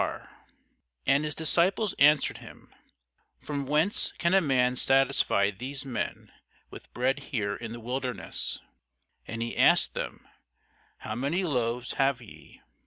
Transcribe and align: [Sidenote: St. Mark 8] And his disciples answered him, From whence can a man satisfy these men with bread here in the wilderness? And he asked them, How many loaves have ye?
[Sidenote: 0.01 0.17
St. 0.17 0.33
Mark 0.33 0.37
8] 1.05 1.13
And 1.13 1.25
his 1.25 1.35
disciples 1.35 1.93
answered 1.99 2.37
him, 2.39 2.73
From 3.39 3.67
whence 3.67 4.11
can 4.13 4.33
a 4.33 4.41
man 4.41 4.75
satisfy 4.75 5.51
these 5.51 5.85
men 5.85 6.31
with 6.71 6.91
bread 6.91 7.19
here 7.19 7.55
in 7.55 7.71
the 7.71 7.79
wilderness? 7.79 8.57
And 9.27 9.43
he 9.43 9.55
asked 9.55 9.93
them, 9.93 10.27
How 11.01 11.13
many 11.13 11.43
loaves 11.43 11.93
have 11.93 12.19
ye? 12.19 12.61